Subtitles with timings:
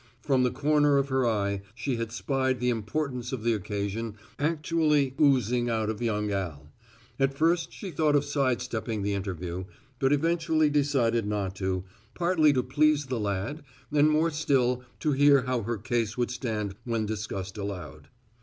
[0.23, 5.13] From the corner of her eye, she had spied the importance of the occasion actually
[5.21, 6.71] oozing out of young Al.
[7.19, 9.65] At first she thought of side stepping the interview,
[9.99, 11.83] but eventually decided not to,
[12.15, 16.73] partly to please the lad and more still to hear how her case would stand
[16.83, 18.07] when discussed aloud.